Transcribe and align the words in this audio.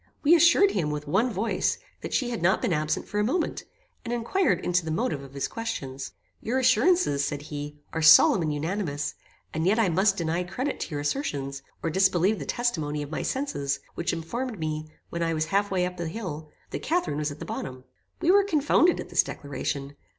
We 0.23 0.33
assured 0.33 0.71
him, 0.71 0.89
with 0.89 1.07
one 1.07 1.31
voice, 1.31 1.77
that 2.01 2.11
she 2.11 2.31
had 2.31 2.41
not 2.41 2.59
been 2.59 2.73
absent 2.73 3.07
for 3.07 3.19
a 3.19 3.23
moment, 3.23 3.65
and 4.03 4.11
inquired 4.11 4.65
into 4.65 4.83
the 4.83 4.89
motive 4.89 5.21
of 5.21 5.35
his 5.35 5.47
questions. 5.47 6.13
"Your 6.41 6.57
assurances," 6.57 7.23
said 7.23 7.43
he, 7.43 7.77
"are 7.93 8.01
solemn 8.01 8.41
and 8.41 8.51
unanimous; 8.51 9.13
and 9.53 9.67
yet 9.67 9.77
I 9.77 9.89
must 9.89 10.17
deny 10.17 10.43
credit 10.43 10.79
to 10.79 10.89
your 10.89 11.01
assertions, 11.01 11.61
or 11.83 11.91
disbelieve 11.91 12.39
the 12.39 12.47
testimony 12.47 13.03
of 13.03 13.11
my 13.11 13.21
senses, 13.21 13.79
which 13.93 14.11
informed 14.11 14.57
me, 14.57 14.87
when 15.11 15.21
I 15.21 15.35
was 15.35 15.45
half 15.45 15.69
way 15.69 15.85
up 15.85 15.97
the 15.97 16.07
hill, 16.07 16.49
that 16.71 16.81
Catharine 16.81 17.19
was 17.19 17.29
at 17.29 17.37
the 17.37 17.45
bottom." 17.45 17.83
We 18.21 18.31
were 18.31 18.43
confounded 18.43 18.99
at 18.99 19.09
this 19.09 19.21
declaration. 19.21 19.95